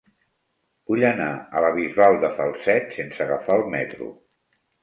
Vull 0.91 1.05
anar 1.09 1.27
a 1.59 1.63
la 1.65 1.69
Bisbal 1.77 2.19
de 2.25 2.33
Falset 2.39 2.99
sense 2.99 3.23
agafar 3.27 3.63
el 3.63 3.71
metro. 3.79 4.13